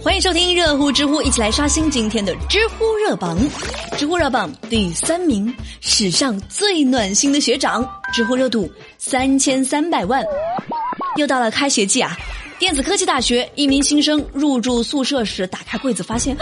[0.00, 3.36] 欢迎收听热乎知乎，一起来刷新今天的知乎热榜。
[3.96, 10.24] 知乎热榜第三名，史上最暖心的学长，知乎热度三千三百万。
[11.16, 12.16] 又到了开学季啊！
[12.60, 16.36] 电子科技大学一名新生入住宿舍时，打开柜子发现，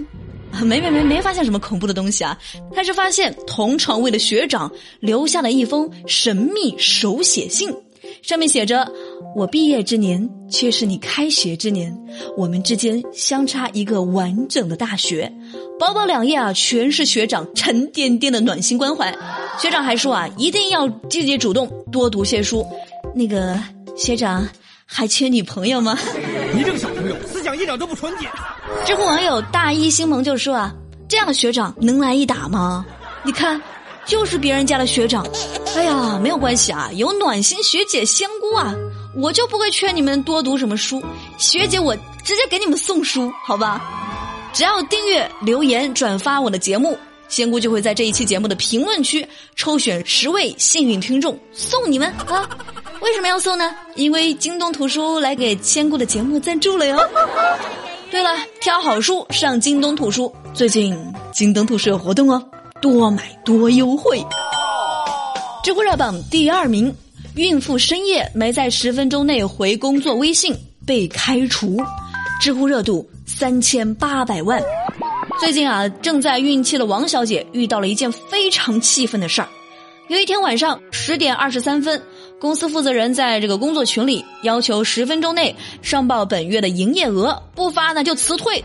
[0.62, 2.38] 没没没没发现什么恐怖的东西啊，
[2.74, 4.70] 他是发现同床位的学长
[5.00, 7.74] 留下了一封神秘手写信。
[8.22, 8.90] 上面写着
[9.34, 11.96] ：“我毕业之年，却是你开学之年，
[12.36, 15.32] 我们之间相差一个完整的大学。”
[15.78, 19.14] 薄薄两页啊，全是学长沉甸甸的暖心关怀。
[19.58, 22.66] 学长还说啊，一定要积极主动，多读些书。
[23.14, 23.56] 那个
[23.96, 24.46] 学长
[24.84, 25.96] 还缺女朋友吗？
[26.52, 28.26] 你这个小朋友，思想一点都不纯洁。
[28.84, 30.74] 知乎网友大一星盟就说啊，
[31.08, 32.84] 这样的学长能来一打吗？
[33.24, 33.60] 你看。
[34.06, 35.22] 就是别人家的学长，
[35.76, 38.74] 哎呀，没有关系啊，有暖心学姐仙姑啊，
[39.14, 41.02] 我就不会劝你们多读什么书，
[41.38, 41.94] 学姐我
[42.24, 43.80] 直接给你们送书，好吧？
[44.52, 46.96] 只要订阅、留言、转发我的节目，
[47.28, 52.48] 仙姑就会在这一期节目的评论区抽选十位幸运听众送你们啊！
[53.00, 53.74] 为什么要送呢？
[53.94, 56.98] 因为京东图书来给仙姑的节目赞助了哟。
[58.10, 60.96] 对了，挑好书上京东图书，最近
[61.32, 62.42] 京东图书有活动哦。
[62.80, 64.24] 多买多优惠。
[65.62, 66.94] 知乎热榜第二名，
[67.38, 70.52] 孕妇深夜没在十分钟内回工作微信
[70.84, 71.76] 被开除。
[72.40, 74.60] 知乎热度三千八百万。
[75.38, 79.48] 最近啊，正在孕期的王小姐遇到了一件非常气愤的事儿。
[80.08, 82.02] 有一天晚上十点二十三分，
[82.40, 88.64] 公司负责人在这个工作群里要求十分钟内上报本月的营业额，不发呢就辞退。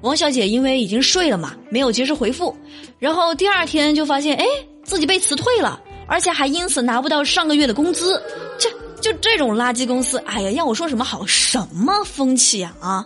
[0.00, 2.56] 王小姐因为已经睡了嘛，没有及时回复，
[2.98, 4.46] 然后第二天就发现，哎，
[4.82, 8.20] 自己被辞退了，而且还因此拿不到上个月的工资。
[8.58, 8.68] 这
[9.00, 11.26] 就这种垃圾公司，哎呀，要我说什么好？
[11.26, 13.04] 什么风气啊啊！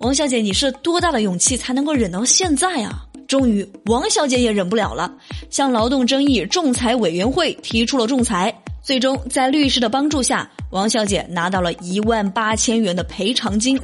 [0.00, 3.04] 王小姐，你是多大的勇气才能够忍到现在啊？
[3.26, 5.12] 终于，王小姐也忍不了了，
[5.50, 8.54] 向劳动争议仲裁委员会提出了仲裁。
[8.82, 13.78] 最终，在律师的帮助下，王小姐拿到了一万八千元的赔偿金。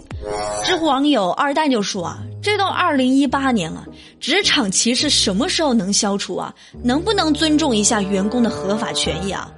[0.64, 3.87] 知乎网友二蛋就说啊，这都二零一八年了，
[4.21, 6.55] 职场歧视什么时候能消除啊？
[6.82, 9.50] 能不能尊重一下员工的合法权益啊？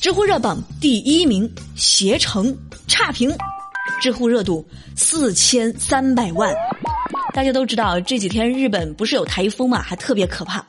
[0.00, 1.46] 知乎热榜第一名，
[1.76, 3.30] 携程差评，
[4.00, 6.54] 知乎热度四千三百万。
[7.34, 10.64] 大家都知道这几天日本不是有台风嘛，还特别可怕。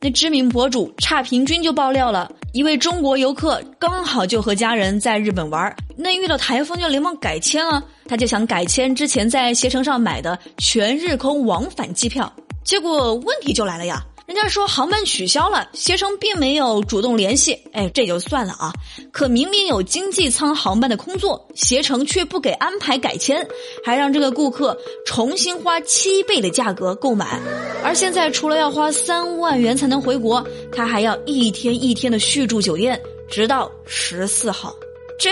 [0.00, 12.30] 那知名博主差评君就爆料了，一位中国游客刚好就和家人在日本玩，那遇到台风就连忙改签了，他就想改签之前在携程上买的全日空往返机票，
[12.62, 14.04] 结果问题就来了呀。
[14.32, 18.72] 人家说航班取消了，携程并没有主动联系，哎，这就算了啊。
[19.12, 23.46] 可明明有经济舱航班的空座，携程却不给安排改签，
[23.84, 27.38] 还让这个顾客重新花七倍的价格购买。
[27.84, 30.42] 而现在除了要花三万元才能回国，
[30.74, 34.74] 他还要一天一天的续住酒店，直到十四号。
[35.18, 35.30] 这，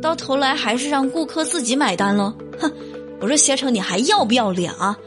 [0.00, 2.34] 到头来还是让顾客自己买单了。
[2.58, 2.72] 哼，
[3.20, 4.98] 我说携程你还要不要脸啊？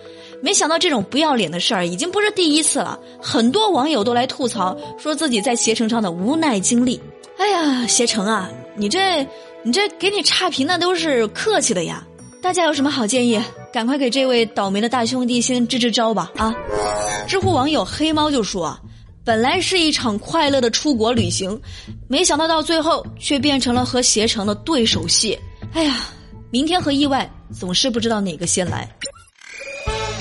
[0.41, 6.99] 没想到这种不要脸的事儿已经不是第一次了，很多网友都来吐槽，说自己在携程上的无奈经历。
[7.37, 9.25] 哎呀，携程啊，你这
[9.63, 12.03] 你这给你差评那都是客气的呀。
[12.41, 13.39] 大家有什么好建议，
[13.71, 16.55] 赶快给这位倒霉的大兄弟先支支招吧啊！
[17.27, 18.75] 知乎网友黑猫就说
[19.23, 21.61] ：“本来是一场快乐的出国旅行，
[22.07, 25.37] 没想到到最后却变成了和携程的对手戏。
[25.73, 26.07] 哎呀，
[26.49, 28.89] 明天和意外总是不知道哪个先来。”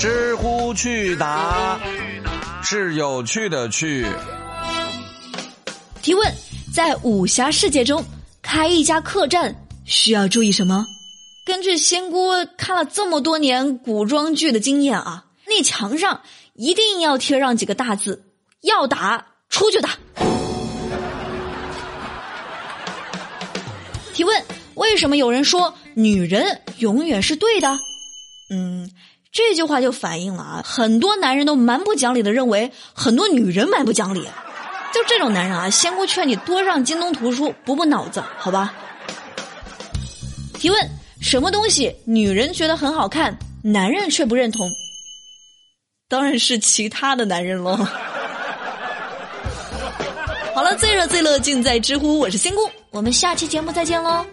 [0.01, 1.79] 知乎趣答
[2.63, 4.03] 是有趣的趣。
[6.01, 6.33] 提问：
[6.73, 8.03] 在武侠世界中，
[8.41, 10.87] 开一家客栈需要注意什么？
[11.45, 16.21] 根据仙姑看了这么多年古装剧的经验啊，那墙上
[16.55, 18.25] 一定要贴上几个大字：
[18.61, 19.91] 要打出去打。
[24.15, 27.77] 提问：为什么有人说女人永远是对的？
[28.49, 28.89] 嗯。
[29.31, 34.27] 这句话就反映了啊，很多男人都蛮不讲理的，认为很多女人蛮不讲理。
[34.93, 38.73] 就这种男人啊，仙姑劝你多上京东图书补补脑子，好吧？
[40.53, 40.89] 提问：
[41.21, 44.69] 什么东西女人觉得很好看，男人却不认同？
[46.09, 47.77] 当然是其他的男人喽。
[50.53, 54.25] 好了，最热最乐尽在知乎，我是仙姑，我们下期节目再见喽。